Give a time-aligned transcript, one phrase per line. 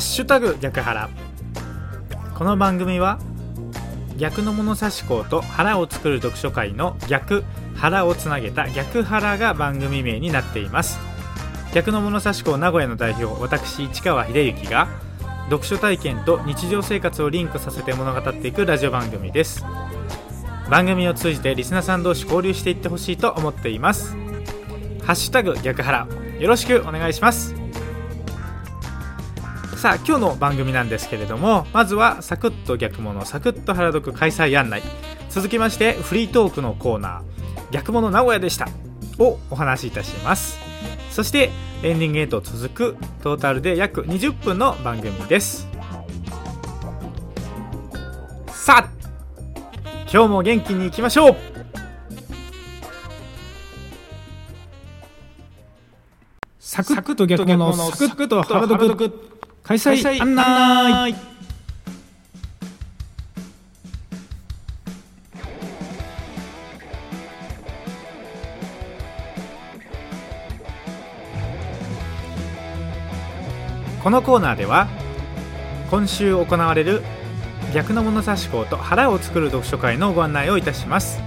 [0.00, 1.10] ッシュタグ逆腹
[2.34, 3.18] この番組は
[4.16, 7.44] 逆の物差し校と腹を作る読書会の逆。
[7.74, 10.98] 腹をつなげた逆腹が番組名になっています。
[11.72, 14.88] 逆の物差し校名古屋の代表私市川秀幸が
[15.44, 19.64] 読書体験と日常生活をリンクさせて物語っていくラジオ番組です。
[20.68, 24.14] 番組を通じてリスナーさん同士交流していってほしいと思っています。
[25.02, 26.06] ハッシュタグ逆腹
[26.38, 27.59] よろしくお願いします。
[29.80, 34.82] さあ今日の番組なんですけれどもまずはサクッと逆物サクッと原読開催案内。
[35.30, 38.68] 続きましてフリートークのコーナー逆物名古屋でした
[39.18, 40.58] をお話しいたします。
[41.10, 41.48] そして
[41.82, 45.66] エンディングへと続くトータルで約20分の番組です。
[48.48, 48.90] さあ
[50.12, 51.36] 今日も元気にいきましょう。
[56.58, 59.39] サクッと逆物サクッと原読
[59.70, 60.20] 開催。
[60.20, 61.14] 案内
[74.02, 74.88] このコーナーでは
[75.88, 77.02] 今週行われる
[77.72, 81.20] 逆の物差し校と腹を作る読書会のご案内をいたします。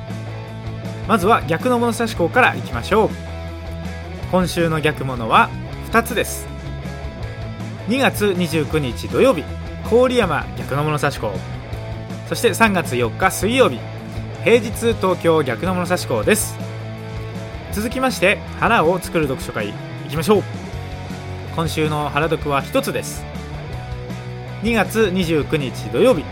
[1.07, 3.09] まずは逆の物差し校からいきましょう。
[4.31, 5.49] 今週の逆物は
[5.91, 6.52] 2つです
[7.87, 9.43] 2月29日土曜日
[9.89, 11.33] 郡山逆の物差し校。
[12.29, 13.77] そして3月4日水曜日
[14.45, 16.57] 平日東京逆の物差し校です。
[17.73, 19.73] 続きまして腹を作る読書会い
[20.09, 20.43] きましょう。
[21.55, 23.25] 今週の腹読は1つです。
[24.61, 26.23] 2月29日土曜日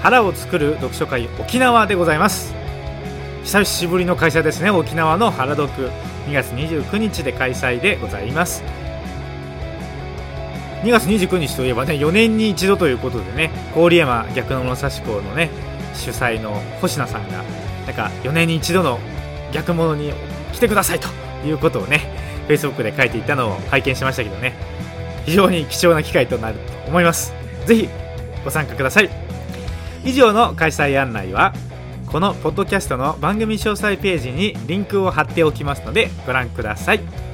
[0.00, 2.54] 腹を作る読書会沖縄でございます。
[3.42, 5.90] 久しぶりの開催ですね沖縄の腹読。
[6.28, 8.62] 2月29日で開催でございます。
[10.82, 15.50] 2月29日といえばね4年に一度ということでね郡山逆の物差し校のね
[15.94, 17.42] 主催の星名さんが
[17.86, 18.98] なんか4年に一度の
[19.52, 20.12] 逆物に
[20.52, 21.08] 来てくださいと
[21.46, 22.00] いうことをね
[22.48, 24.54] Facebook で書いていたのを拝見しましたけどね
[25.24, 27.34] 非常に貴重な機会となると思います。
[27.66, 27.88] ぜひ
[28.44, 29.10] ご参加ください。
[30.04, 31.52] 以上の開催案内は
[32.06, 37.27] このポッドキャストの番組詳細ページにリンクを貼っておきますのでご覧ください。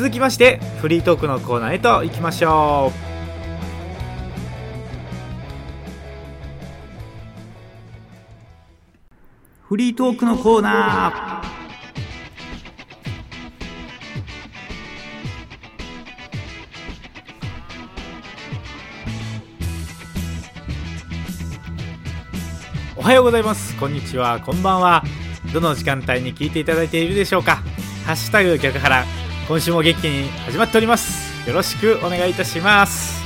[0.00, 2.92] 続きましてフリートークのコーナーへと行きましょう。
[9.68, 11.50] フリートークのコーナー。
[22.96, 23.76] おはようございます。
[23.76, 24.40] こんにちは。
[24.40, 25.04] こんばんは。
[25.52, 27.56] どの時間帯に聞いていただいているでしょうか。
[28.06, 29.04] ハッシュタグ逆腹
[29.50, 33.20] 今週も元気に始まっておりますよろしくお願いいたします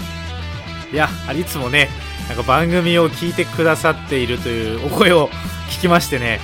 [0.91, 1.91] いやいつもね
[2.29, 5.29] なんか番組を聞いてくださっているというお声を
[5.69, 6.41] 聞きましてね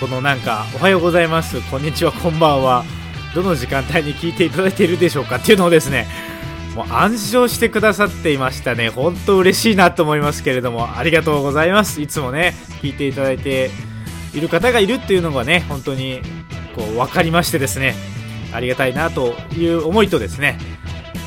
[0.00, 2.82] このなんかおはようございますこんにちはこんばんは
[3.34, 6.06] どの時間帯に聞いていただいているでしょうかっていうのをですね
[6.74, 8.88] もう暗唱してくださっていましたね。
[8.88, 12.00] 本当嬉しいなと思いますけれども、ありがとうございます。
[12.00, 13.70] いつもね、聞いていただいて
[14.34, 16.20] いる方がいるっていうのがね、本当に
[16.74, 17.94] こう分かりましてですね、
[18.54, 20.58] ありがたいなという思いとですね、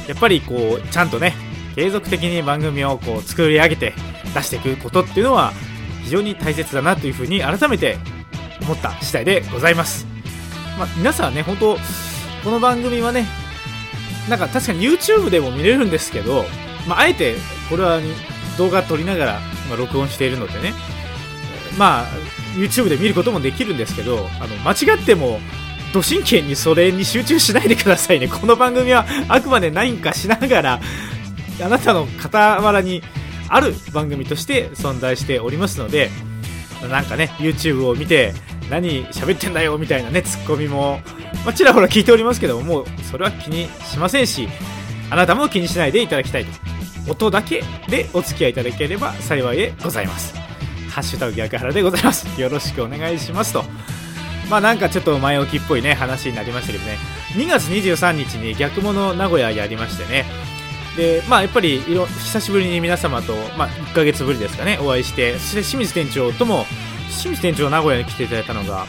[0.07, 1.33] やっぱりこう、ちゃんとね、
[1.75, 3.93] 継続的に番組をこう作り上げて
[4.33, 5.53] 出していくことっていうのは
[6.03, 7.97] 非常に大切だなというふうに改めて
[8.63, 10.07] 思った次第でございます。
[10.77, 11.77] まあ、皆さんね、本当
[12.43, 13.25] この番組はね、
[14.29, 16.45] なんか確かに YouTube でも見れるんですけど、
[16.87, 17.35] まあ、あえて
[17.69, 17.99] これは
[18.57, 20.73] 動画撮りながら今録音しているのでね、
[21.77, 22.05] まあ、
[22.55, 25.39] YouTube で見ることもできるんですけど、あの間違っても、
[25.97, 28.27] ど神経にそれに集中しないでくださいね。
[28.27, 30.79] この番組はあくまで何かしながら、
[31.63, 33.01] あなたの傍らに
[33.49, 36.09] ある番組として存在しておりますので、
[36.89, 38.33] なんかね、YouTube を見て、
[38.69, 40.99] 何喋ってんだよみたいなね、ツッコミも、
[41.45, 44.47] まあ、ちらほら聞いておりますけども、もうそれは気にしませんし、
[45.09, 46.51] あなたも気にしないでいただきたいと。
[47.09, 50.35] 音だけでお付き合いいただければ幸いでございます。
[50.89, 52.27] ハッシュタグ逆腹でございます。
[52.39, 53.63] よろしくお願いしますと。
[54.49, 56.97] まあなんかちょっと前置きっぽいね、話になりましたけどね、
[57.33, 60.25] 2月23日に逆物名古屋やりましてね、
[60.95, 66.65] で、まあやっぱりいろ久しぶりに皆様と、まあ1ヶ月ぶりですかね、お会いして、そして清水店長とも
[67.09, 68.85] 清水店長名古屋に来ていただいたのが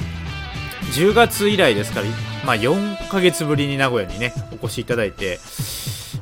[0.92, 2.06] 10月以来ですから、
[2.46, 5.38] まあ、4ヶ月ぶりに名古屋にねお越しいただいて、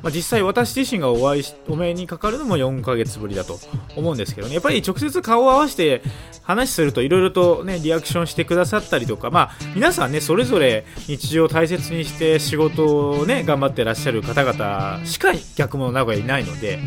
[0.06, 3.58] まあ、実際私自身がお会いしお目にかかるのも4ヶ月ぶりだと
[3.96, 4.54] 思うんですけどね。
[4.54, 6.00] やっぱり直接顔を合わせて
[6.44, 16.78] 話するといろいろとねリアクションしてくださったりとかまあ皆さんねそれぞれ日常を大切にして仕事をね頑張ってらっしゃる方々しか逆も名古屋いないので、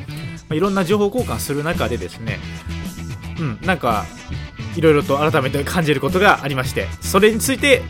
[0.47, 2.39] まあ、いろんな情報交換する中でですね
[3.37, 4.05] うんなんか
[4.77, 7.81] いろいろと改めて感じることがありましてそれについて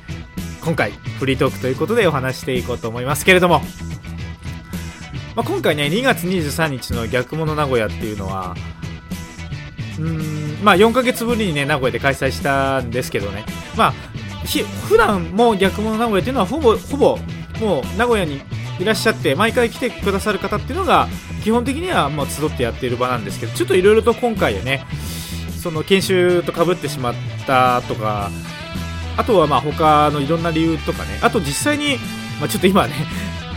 [0.62, 3.62] 今回フリートークということでお話していこうと思いますけれども、
[5.36, 8.56] まあ、今回ね2月23日の逆物名古屋っていうのは
[10.00, 13.46] うんまあ4ヶ月ぶりにね名古屋で開催したんですけどね。
[13.76, 13.94] まあ
[14.88, 17.18] 普段も逆物名古屋っていうのはほぼほぼ
[17.60, 18.42] もう名古屋に
[18.80, 21.08] いらっしゃって毎回来てくださる方っていうのが
[21.44, 24.86] 基本的にはもう集ってやっている場なんですけどちょっといろいろと今回でね
[25.62, 27.14] その研修とかぶってしまっ
[27.46, 28.32] たとか
[29.18, 31.98] あとはまあ他のいろんな理由とかねあと実際に、
[32.40, 32.94] まあ、ちょっと今ね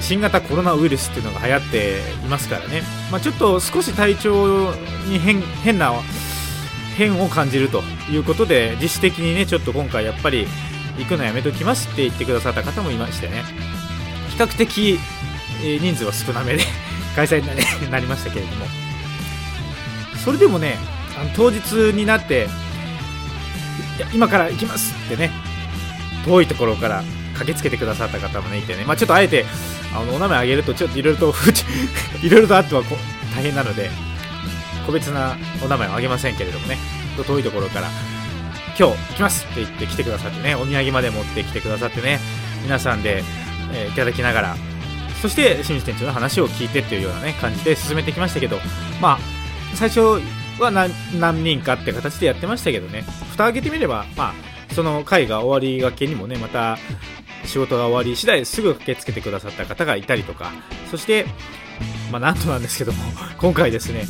[0.03, 4.75] 新型コロナウイルスっていうのが流行っていますからね、まあ、ちょっと少し体調
[5.07, 5.93] に変な
[6.97, 10.47] 変を感じるということで自主的にねちょっと今回やっぱり
[10.99, 13.43] 行くのやめときますって言ってくださった方もいましてね。
[14.31, 14.99] 比較的、
[15.65, 16.65] え人数は少なめで
[17.15, 18.67] 開催になりましたけれども。
[20.23, 20.79] それでもね
[21.19, 22.49] あの当日になって
[24.15, 25.31] 今から行きますってね
[26.25, 27.03] 遠いところから
[27.35, 29.45] 駆けつけてくださった方もねいてね、まあ、ちょっとあえて
[29.95, 31.35] あのお名前あげるとちょっといろいろと
[32.23, 32.83] いろいろとあっては
[33.35, 33.91] 大変なので
[34.87, 36.77] 個別なお名前をあげませんけれどもね。
[37.27, 37.89] 遠いところから
[38.79, 42.19] 今日行きますって言って来てくださってねお土産まで持ってきてくださってね
[42.63, 43.23] 皆さんで、
[43.73, 44.57] えー、いただきながら
[45.21, 48.57] そして清水店長の話を聞いてっていうようなね感じで進めてきましたけど
[49.01, 49.19] まあ
[49.75, 50.01] 最初
[50.59, 53.05] は何人かって形でやってましたけどね。
[53.33, 56.79] 蓋開けてみればまあその回が終わりがけにもねまた
[57.45, 60.53] 仕事が終わり次第すぐ駆けつけてくださった方がいたりとか
[60.91, 61.27] そして
[62.11, 63.03] まあなんとなんですけども
[63.39, 64.07] 今回ですね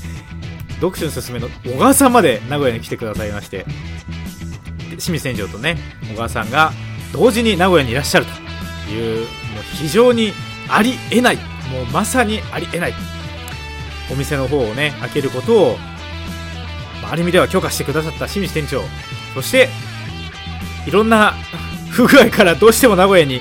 [0.77, 3.65] 読書のすすめの小川さんまで名古屋に来てくださいまして
[4.91, 5.79] 清水船長とね
[6.13, 6.73] 小川さんが
[7.13, 8.27] 同時に名古屋にいらっしゃる
[8.87, 9.29] というもう
[9.77, 10.33] 非常に
[10.69, 12.95] ありえないもうまさにありえない
[14.11, 15.79] お店の方をね開けることを
[17.11, 18.83] ある意味では許可してくださった清水店長
[19.35, 19.69] そして
[20.87, 21.35] いろんな
[21.93, 23.41] 不具合からどうしても名古屋に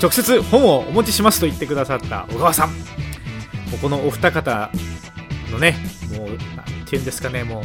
[0.00, 2.68] 直接本をお持ちしますと言ってくださった小川さん。
[2.70, 2.74] も
[3.76, 4.70] うこのお二方
[5.50, 5.76] のね
[6.16, 7.64] もう何て言うんですかねもう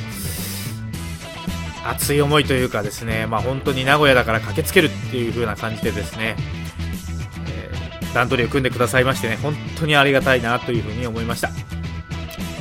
[1.86, 6.36] 熱い思いというかですねまあ本当に名古屋だから駆けつけるっていう風な感じでですね、
[7.48, 11.51] えー、段取りを組んでくださいましてね本当にありがたいなというふうに思いました。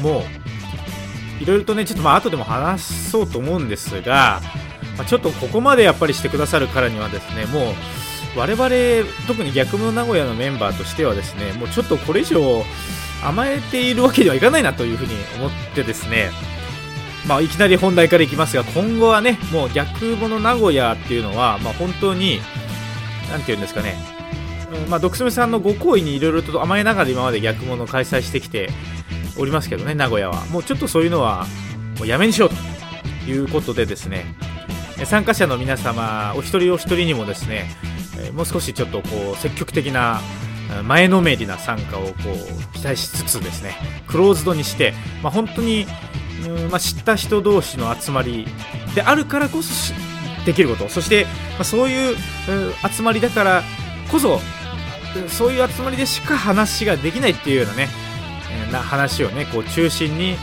[0.03, 4.41] もういろいろとねちょっとまあ後でも話そうと思うんですが、
[4.99, 12.63] まあ、ちょっとここまでやっぱりしてくださるからにはですねもう我々特に逆の名古屋のメンバーとしてはですねもうちょっとこれ以上
[13.25, 16.31] 甘えているわけにはいかないなというふうに思ってですね
[17.27, 22.41] まあ、いきなり本題からいきますが今後はねもう逆の名古屋っていうのは、まあ、本当に
[23.31, 23.97] 何て言うんですかね
[24.89, 28.69] まあ、ドクスメさんのご好意にいろいろと甘えながら今まで逆物を開催してきて
[29.39, 30.45] おりますけどね、名古屋は。
[30.47, 31.47] もうちょっとそういうのは
[31.99, 34.27] もうやめにしようということでですね、
[35.05, 37.71] 参加者の皆様、お一人お一人にもですね、
[38.35, 40.21] もう少しちょっとこう積極的な
[40.85, 43.75] 前のめりな参加をこう期待しつつですね、
[44.07, 44.93] クローズドにして、
[45.23, 45.87] まあ、本当に、
[46.47, 48.47] うんまあ、知った人同士の集まり
[48.95, 49.95] であるからこそ
[50.45, 52.17] できること、そして、まあ、そういう
[52.93, 53.63] 集まりだから
[54.11, 54.41] こそ、
[55.29, 57.89] そういう集まりでしか話ができないっていうようなね、
[58.73, 60.37] な話をねこう中心に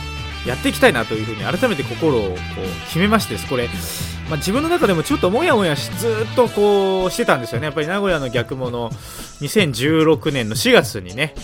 [0.46, 3.48] やっていきたいなというふうに改めて心をこう決めましてです。
[3.48, 3.68] これ、
[4.28, 7.66] まあ、自分の中でもちょっともやもやしずっとこうしてたんですよね。
[7.66, 8.90] やっぱり名古屋の逆物
[9.40, 11.34] 2016年の4月にね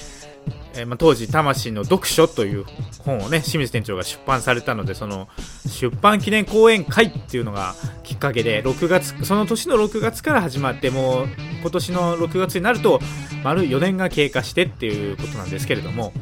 [0.75, 2.64] えー、まあ、当時「魂の読書」という
[2.99, 5.28] 本をね清水店長が出版されたのでその
[5.66, 11.28] 出版記念講演会っていうのがきっかけで6月その年の6月から始まってもう
[11.61, 13.00] 今年の6月になると
[13.44, 16.12] 丸4年が経過してっていうことなんですけれども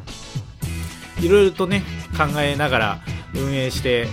[1.21, 1.83] いろいろとね
[2.17, 2.99] 考えながら
[3.35, 4.07] 運営して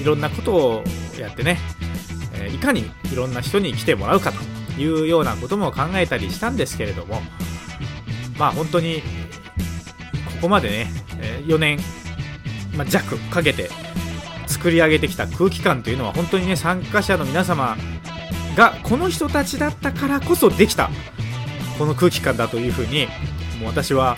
[0.00, 0.84] いろんなことを
[1.18, 1.58] やってね、
[2.34, 7.20] えいかにいろんな人に来てもらうかというようなことも考えたりしたんですけれども
[8.38, 9.02] まあ本当に
[10.26, 10.86] ここまでね
[11.46, 11.78] 4年、
[12.76, 13.70] ま、弱かけて
[14.46, 17.76] 作り上げてきた空気感というのは本当にね参加者の皆様
[18.56, 20.90] がこの人たちだったからこそできた
[21.78, 23.06] この空気感だというふうに
[23.60, 24.16] もう私は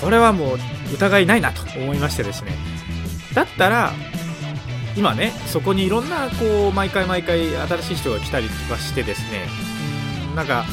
[0.00, 0.58] これはもう
[0.94, 2.52] 疑いないなと思いましてですね。
[3.34, 3.92] だったら
[4.96, 9.46] 今ねそこにいろんなこう毎回毎回新しい人が来たりとかしてですね
[10.36, 10.64] なんか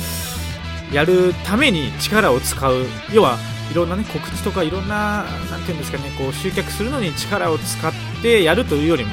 [0.91, 2.85] やるために力を使う。
[3.13, 3.37] 要は
[3.71, 9.11] いろんなね告知とかいろんななんていうんですかねこう集客するのに力を使ってやるというよりも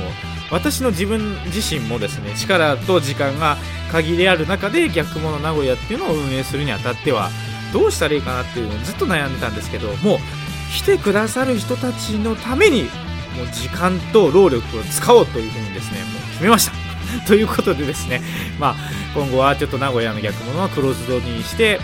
[0.51, 3.57] 私の自分自身もですね力と時間が
[3.93, 7.31] 限りある中で逆物名古屋っていうのを運営するにあたっては
[7.73, 10.19] どうしたらいいかなっていうのをずっと悩んでたんですけどもう
[10.73, 12.85] 来てくださる人たちのために
[13.37, 16.89] もう時間と労力を使おうというふうにですねもう決めました。
[17.27, 18.21] ということでですね、
[18.59, 18.77] まあ、
[19.15, 21.81] 今後はちょっと名古屋の逆物はクローズドにして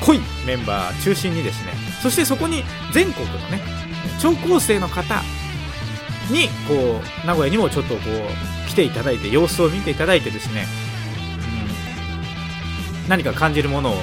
[0.00, 3.60] 濃いメンバー中心にですねそしてそこに全国のね
[4.20, 5.22] 超高生の方
[6.30, 10.66] にこう名古屋にもちょっとこう来ていただいて様子を見ていただいてですね、
[13.02, 14.00] うん、何か感じるものをこ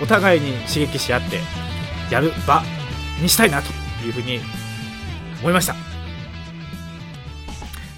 [0.00, 1.40] うお互いに刺激し合って
[2.10, 2.62] やる場
[3.22, 3.72] にしたいなと
[4.04, 4.40] いうふうに
[5.40, 5.74] 思いました。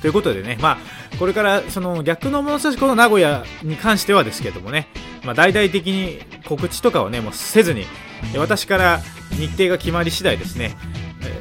[0.01, 0.79] ということでねまあ
[1.19, 4.89] これからその逆の物差しこの名古屋に関してはですけどもね、
[5.25, 7.87] まあ、大々的に告知とかをねもうせずに
[8.37, 9.01] 私から
[9.31, 10.77] 日程が決まり次第ですね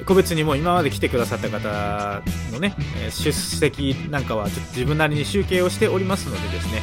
[0.06, 2.76] 個別にもう今まで来てくださった方のね
[3.10, 6.82] 出席なんかはちょっと自分なりに集計をしておりますのでですね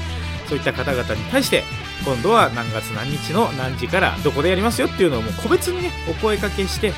[0.49, 1.65] そういった方々に対して
[2.05, 6.93] 今度は何月何日の何時からどこでやりますよっていうのをもう個別にねお声かけしてえ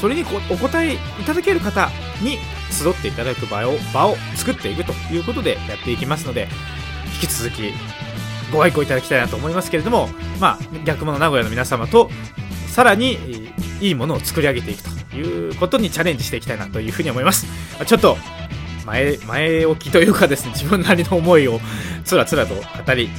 [0.00, 1.90] それにお答えいただける方
[2.22, 2.38] に
[2.70, 6.48] 集っていただく場を場を作っていくということでやっていきますので
[7.20, 7.72] 引き続き
[8.52, 10.08] ご愛顧いただきたいなと思いますけれども、
[10.40, 12.10] まあ、逆物名古屋の皆様と
[12.68, 13.18] さらに
[13.80, 17.46] いいものを作り上げていくということにチャレンジしていきたいなというふうに思います。
[17.86, 18.16] ちょっと
[18.86, 21.60] 前前置きというかですね自分なりの思いを
[22.04, 23.10] つらつらと語り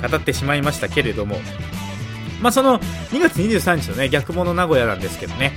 [0.00, 1.36] 語ってしまいましたけれども
[2.40, 5.52] まあその2月23日のね逆物名古屋なんですけどね。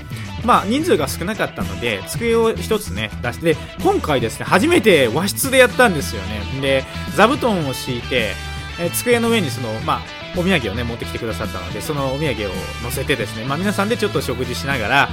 [0.45, 6.41] まあ人数が少なかったので机を1つね出して今回ですね初めて和室でやったんですよね。
[6.61, 6.83] で
[7.15, 8.33] 座布団を敷いて
[8.79, 10.01] え机の上にそのまあ
[10.37, 12.49] お土産をね持ってきてくださったのでそのお土産を
[12.83, 15.09] 乗せてですね、まあ、皆さんでちょっと食事しながら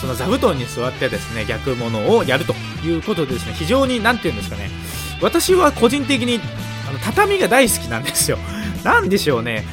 [0.00, 2.54] その座布団に座ってですね逆物をやると
[2.84, 4.70] いうことでですね非常に何て言うんですかね。
[5.22, 6.40] 私は個人的に
[6.88, 8.38] あの畳が大好きなんですよ。
[8.84, 9.64] なんでしょうね。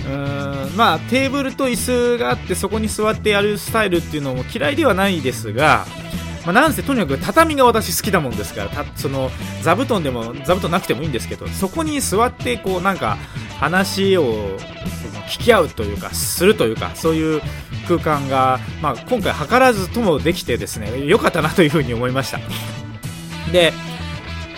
[0.00, 1.76] うーんまあテーブルと椅
[2.16, 5.86] 子があってそこに座ってやるスタイルっていうのも嫌いではないですが
[6.44, 9.30] まあ、なんせとにかく畳が私好きだもんですからたその
[9.62, 13.18] 座布団でも座布団なくてもいいんですけどそこに座ってこうなんか
[13.58, 14.58] 話を
[15.28, 17.42] 聞き合うというかするというかそういう
[17.86, 22.38] 空間が、まあ、今回図らずともできてですね良かったなというふうに思いました。
[23.52, 23.72] で、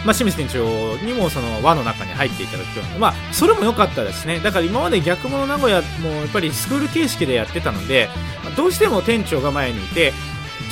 [0.05, 4.41] まあ、清水店長にもその輪の中に入っていただくような、まあ、それも良かったですね。
[4.41, 8.09] だから今まで逆物名古屋もやっぱりスクール形式でやってたので、
[8.57, 10.13] どうしても店長が前にいて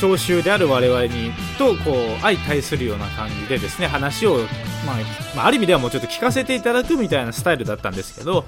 [0.00, 4.38] 聴衆である我々にとこう相対するような感じでですね話を、
[4.86, 4.96] まあ、
[5.36, 8.46] まあ、ある意味ではもうちょっと聞かせていただくみたいなスタイルだったんですけど、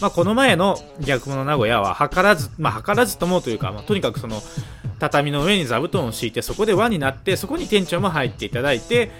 [0.00, 4.42] まあ、この前の逆物名古屋は図らず、まあ、図らずともというか、まあ、とにかくその
[4.98, 9.10] 畳の上に座布団を敷いてそこで輪になってそこに店長も入っていただいて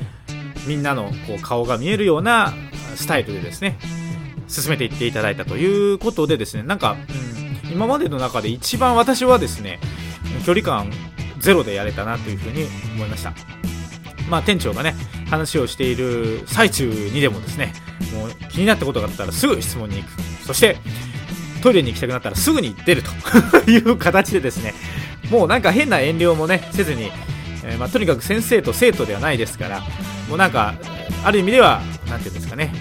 [0.66, 2.52] みんなのこう顔が見えるような
[2.96, 3.78] スタイルでですね
[4.48, 6.96] 進めていっていただいたということでですねなんか、
[7.64, 9.80] うん、今までの中で一番私はですね
[10.44, 10.90] 距離感
[11.38, 13.34] ゼロでやれたなというふうに思いました。
[14.28, 14.94] まあ店長がね
[15.28, 17.72] 話をしている最中にでもですね
[18.14, 20.22] もう気になったことがあったらすぐ質問に行く。
[20.44, 20.76] そして
[21.62, 24.74] トイレに行きたくなったらすぐに出るという形でですね
[25.30, 27.04] もうなんか変な遠慮もねせずに、
[27.64, 29.82] えー、まあ、とにかく先生と生徒ではないですから
[30.32, 30.72] もうなんか
[31.26, 32.72] ある意味では何て言うんですかね。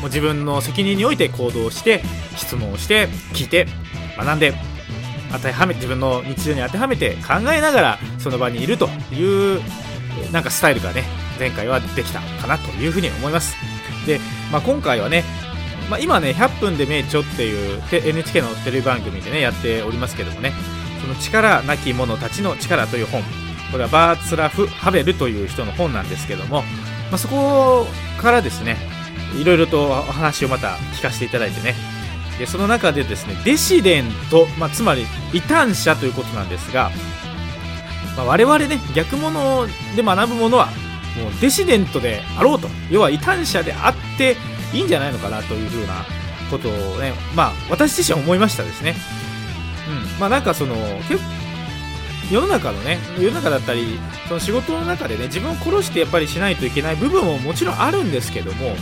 [0.00, 2.00] もう自分の責任において行動して
[2.34, 3.66] 質問をして聞いて
[4.16, 4.54] 学んで
[5.30, 9.60] 当てはめ自分の日常に当てはめて考えながらその場にいるという
[10.32, 11.04] なんかスタイルがね
[11.38, 13.54] 前回はできたかなというふうに思います。
[14.06, 14.18] で、
[14.50, 15.24] まあ、今回はね、
[15.90, 20.54] まあ、今ね100分で名著っていう NHK のテレビ番組でねやっておりますけどもね
[21.02, 23.22] その力なき者たちの力という本
[23.70, 26.62] これはバーツラフ・ハベルという人の本なんですけども、
[27.10, 27.86] まあ、そこ
[28.20, 28.76] からですね
[29.38, 31.74] いろいろとお話をまた聞かせていただいてね。
[32.38, 36.90] でその中でですねデシデント、まあ、つまり異端者ということなんですが、
[38.16, 42.68] まあ、我々ね逆物で学ぶものはもうデシデントであろうと。
[42.90, 44.36] 要は異端者であって
[44.72, 46.04] いいんじゃないのかなというふうな
[46.50, 48.94] ことをねまあ私自身は思いましたですね。
[49.88, 50.20] うん。
[50.20, 50.74] まあなんかその
[51.08, 51.20] 結
[52.30, 58.76] 世の中のね世の中だったりその仕事の中でね自分を殺してやっぱりしないといけない部分ももちろんあるんですけども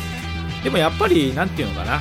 [0.65, 2.01] でもやっぱり何て言うのかな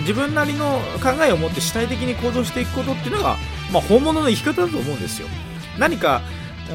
[0.00, 3.36] 自分なりの考えを持って主体的に行動していくことっていうのが、
[3.72, 5.28] まあ、本物の生き方だと思うんですよ。
[5.78, 6.22] 何か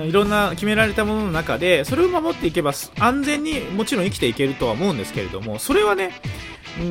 [0.06, 6.12] いろんな決められたものの中でそれを守っていけば安全にもちろん生きていけるとは思うんですけれどもそれはね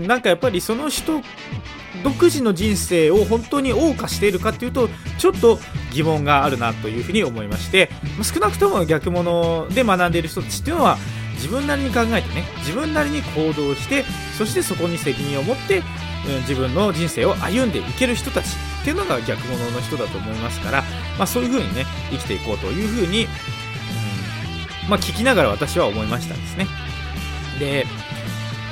[0.06, 1.22] なんかやっぱりその人
[2.04, 5.58] 独自の人生を本当に謳歌しているかっていうとちょっと
[5.92, 7.90] 疑問があるなというふうに思いまして
[8.22, 10.96] 少なくとも逆物で学んでいる人たちっていうのは
[11.34, 14.04] 自分なりに考えてね自分なりに行動して
[14.36, 15.84] そしてそこに責任を持って、うん、
[16.40, 18.46] 自分の人生を歩んでいける人たち
[18.82, 20.82] っていうのが逆物の人だと思いますから、
[21.18, 26.66] まあ、そういうふうにね生きていこうというふうに、うんまあ、聞きながら私は思いましたんですね。
[27.58, 27.86] で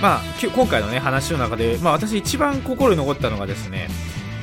[0.01, 3.89] まあ、今回のね話の中で、まあ、私一番心に残ったのがですね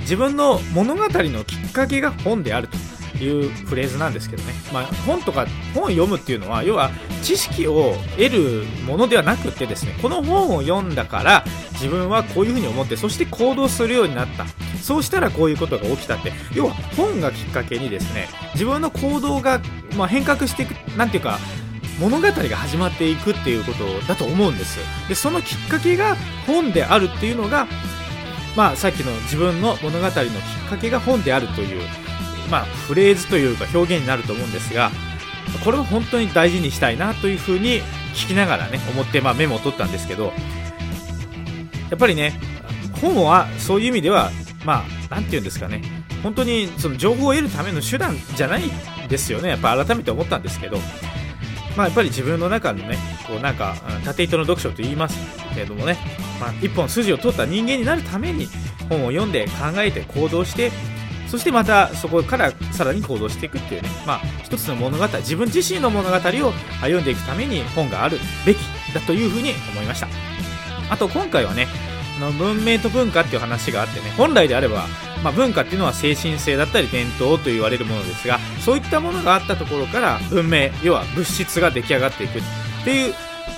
[0.01, 2.77] 自分の物語のきっかけが本であると
[3.23, 6.91] いうフレーズなんですけどね、まあ、本とか本を読むっていうのは要は
[7.23, 14.45] 知識を得るものではなくてですねこの本を読んだから自分はこういうふうに思ってそして行動するようになった。
[14.81, 16.31] そうしたらこういうことが起きたって。
[16.53, 19.59] 要は本がきっかけにですね自分の行動が、
[19.97, 21.39] まあ、変革していくなんていうか
[21.99, 24.79] 物語が始まっていくっていうことだと思うんです。
[25.07, 27.67] でそのきっかけが本であるっていうのが
[28.55, 30.21] まあさっきの自分の物語のきっ
[30.69, 31.81] かけが本であるという
[32.49, 34.91] まあフレーズというか表現になると思うんですが
[35.63, 37.81] これを本当に大事にしたいなというふうに
[38.13, 40.33] 聞きながらね思って、まあ、メモを取ったんですけど
[41.89, 42.39] やっぱりね
[43.01, 44.31] 本はそういう意味では
[44.65, 45.81] まあ何て言うんですかね。
[46.23, 48.63] 本当にその情報を得るための手段じゃない
[49.07, 49.49] ですよね。
[49.49, 50.79] やっぱ改めて思ったんですけど
[51.75, 55.17] まあ、やっぱり自分の中のね、こうなんか、縦糸の読書と言います
[55.53, 55.97] けれどもね、
[56.39, 58.47] まあ、一本筋を通った人間になるために
[58.89, 60.71] 本を読んで考えて行動して、
[61.27, 68.57] そしてまたそこからさらに行動していくっていうね、まあ、一つの物語、自分自身の物語を読んでいくために本があるべき
[68.93, 70.07] だというふうに思いました。
[70.89, 71.67] あと今回はね、
[72.19, 74.85] の文明と文化っていう話があってね、本来であれば
[75.23, 82.41] まあ、文化っていうのは精神性だったり伝統と言われるものですがそういったものがあったところから文明要は物質が出来上がっていくっ
[82.83, 83.13] ていう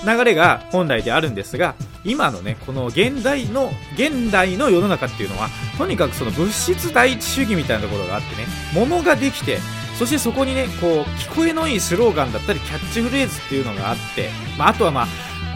[0.06, 9.58] 流れが本来であるんですが今のねこの現代の現代の世の中っていうのはとにかくその物質第一主義みたいなところがあってね物ができて
[9.98, 15.08] そしてそこにねこう聞こえのいいスローガンだったりキャッチフレーズっていうのがあって、まあ、あとはま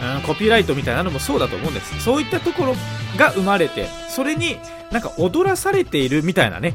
[0.02, 2.00] あ、コピーライトみたいなのもそうだと思うんです。
[2.00, 2.74] そういったところ
[3.16, 4.58] が生まれてそれに
[4.92, 6.74] なんか踊らされているみたいなね。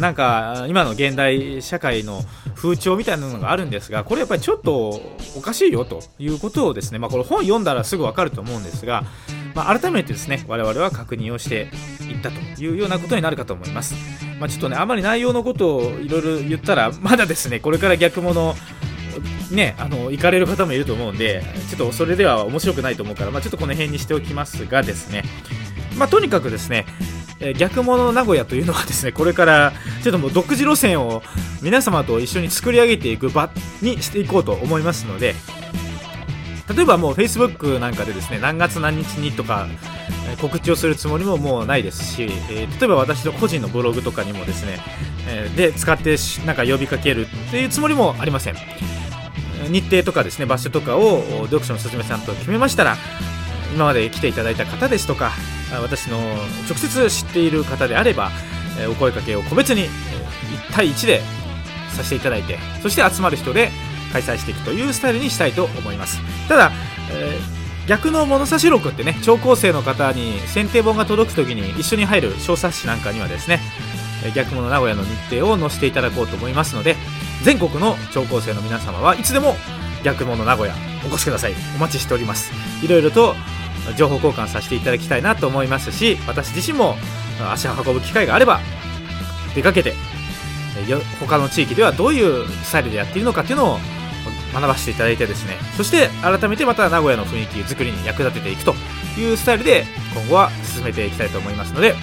[0.00, 2.22] なんか今の現代社会の
[2.56, 5.00] 風潮みたいなのがあるんですがこれやっぱりちょっと
[5.36, 9.04] おかしいよということをですね、まあ、これ本読んだらすぐわかると思うんですが、
[9.54, 11.68] まあ、改めてですね我々は確認をして
[12.10, 13.94] いったというようなことになるかと思います、
[14.40, 18.54] まあ、ちょっとねあまり内容のことをいろいろ言ったらまだですねこれから逆物
[19.50, 25.22] ね、あの行かれる方もいると思うんで、ちょっとそれでは面白くないと思うから、まあ、ちょっとこの辺にしておきますがですね、
[25.96, 26.84] まあ、とにかくですね、
[27.40, 29.72] え逆物名古屋というのはですね、これから
[30.02, 31.22] ちょっともう独自路線を
[31.62, 33.50] 皆様と一緒に作り上げていく場
[33.82, 35.34] にしていこうと思いますので、
[36.74, 39.68] 例えばもう Facebook なんかでですね、何月何日にとか、
[40.40, 44.80] 告知をするつもりももうないですし、え、例えば私の個人のブログとかにもですね、
[45.28, 48.56] え、で使ってなんか呼びかけるっていうつもりもありません。
[49.68, 52.96] 日程とかですね場所とかを読書のすずめさんと決めましたら
[53.74, 55.32] 今まで来ていただいた方ですとか
[55.72, 56.18] 私の
[56.68, 58.30] 直接知っている方であれば
[58.90, 59.88] お声かけを個別に1
[60.72, 61.22] 対1で
[61.90, 63.70] させていただいてそして集まる人で
[64.12, 66.20] 開催していくというスタイルにしたいと思います。
[66.48, 66.72] ただ、
[67.10, 73.60] えー、逆の物差し録ってね聴講生の方に選定本が届く時に一緒に入る小冊子なんかにはですね
[74.34, 76.96] 逆物名古屋の日程を載せていただこうと思いますので
[77.42, 79.56] 全国の聴講生の皆様はいつでも
[80.02, 80.74] 逆物名古屋
[81.04, 81.54] お越しください。
[81.76, 82.52] お待ちしております。
[82.84, 83.34] いろいろと
[83.94, 86.96] 情報交換させていただきたいなと思いますし私自身も
[87.52, 88.60] 足を運ぶ機会があれば
[89.54, 89.94] 出かけて
[91.20, 93.78] 他の地域ではどういうスタイルでやっているのかっていうのを
[94.52, 95.56] 学ばせていただいてですね。
[95.76, 98.74] そして改めてまた名古屋の雰囲気作りに役立てていくと
[99.18, 101.94] いうスタイルで今後は進めていきたいと思いますので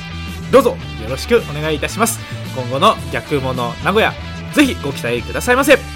[0.52, 2.20] どうぞよろしくお願いいたします。
[2.56, 4.14] 今後の逆物名古屋
[4.54, 5.93] ぜひご期待くださいませ。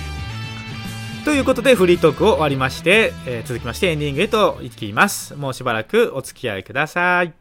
[1.27, 5.35] ということでフリートークを終わりまして、えー、続きましてエンディングへと行きます。
[5.35, 7.33] もうしばらくお付き合いください。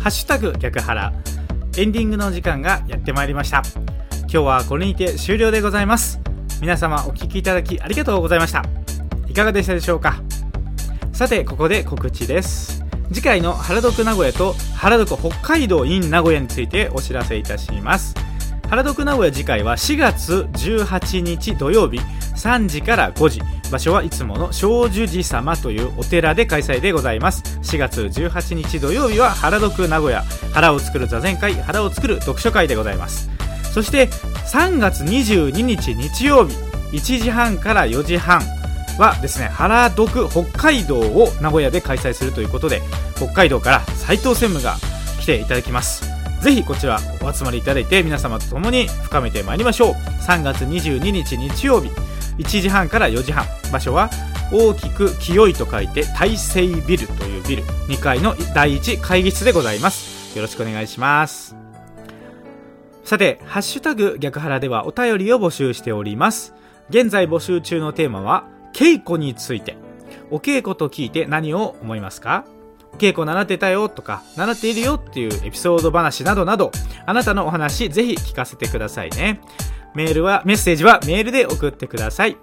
[0.00, 1.12] ハッシュタグ逆腹
[1.76, 3.62] エンディングの時間がやってまいりました。
[4.32, 6.20] 今日はこれにて終了でございます。
[6.60, 8.64] 皆様お聴きいただきありがとうございました。
[9.26, 10.22] いかがでしたでしょうか？
[11.12, 12.84] さてここで告知です。
[13.08, 18.14] 次回の原読名古屋と原読北海道 in 名古屋についてお知らせいたします。
[18.68, 21.98] 原読名古屋次回は4月18日土曜日
[22.36, 23.42] 3時から5時。
[23.72, 27.58] 場所はいつもの正寿寺様というお寺で開催でございます。
[27.62, 30.22] 4月18日土曜日は原読名古屋。
[30.54, 33.28] 腹を作る座禅会腹を作る読書会でございます。
[33.72, 34.08] そして
[34.52, 36.54] 3月22日日曜日
[36.92, 38.40] 1時半から4時半
[38.98, 42.82] はですね原読北海道を名古屋で開催するということで
[43.16, 44.76] 北海道から斉藤専務が
[45.20, 46.08] 来ていただきます。
[46.40, 49.92] ぜひこちらお集まりいただいて皆様と共に深めてまいりましょう。
[50.26, 51.90] 3月22日日曜日
[52.38, 54.10] 1時半から4時半場所は
[54.50, 60.34] 大きく清いと書いて大成ビルというビル2階の第1会議室でございます。
[60.34, 61.59] よろしくお願いします。
[63.04, 66.54] さて、ハッシュタグ逆腹ではお便りを募集しております。
[66.90, 69.76] 現在募集中のテーマは、稽古について。
[70.30, 72.44] お稽古と聞いて何を思いますか？
[72.98, 76.70] 稽古習ってたよとか、習っているよっていうエピソード話などなど、
[77.06, 79.40] あなたのお話ぜひ聞かせてくださいね。
[79.94, 82.36] メールは、メッセージはメールで送ってください。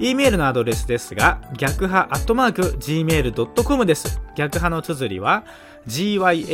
[0.00, 4.20] e メールのアドレスですが、逆派アットマーク gmail.com です。
[4.34, 5.44] 逆派の綴りは
[5.86, 6.46] gyakuha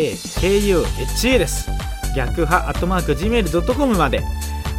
[1.38, 1.89] です。
[2.14, 4.23] 逆派アットマーク gmail.com まで。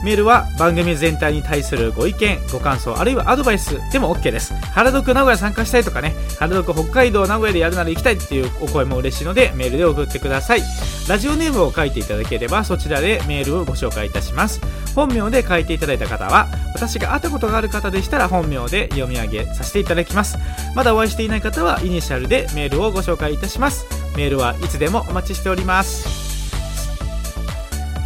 [0.04, 4.54] メールは番組全体に対するご意見、ご感想、あるいはアドバイスでも OK です。
[4.74, 10.64] 原読名古屋参加したいとかね、原読北海道名古屋でやるなら行きたいっていうお声も嬉しいので、メールで送ってください。
[11.08, 14.60] ラジオネームを書いていただければ、そちらでメールをご紹介いたします。
[14.96, 20.40] 本名で書いていただいた方は、私が会ったことがある方でしたら本名で読み上げさせていただきます。
[20.76, 23.86] まだお会いしていない方は、イニシャルでメールをご紹介いたします。
[24.16, 26.21] メールはいつでもお待ちしております。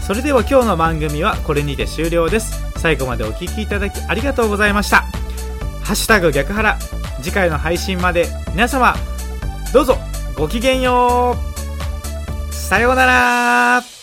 [0.06, 2.64] それでは今日の番組はこれにて終了です。
[2.78, 4.98] 最後までお聴きいただきありがとうございました。
[5.82, 6.78] ハッシュタグ逆腹。
[7.24, 8.94] 次回の配信まで皆様、
[9.74, 9.98] どうぞ
[10.38, 11.36] ごきげんよ
[12.52, 12.54] う。
[12.54, 13.95] さようなら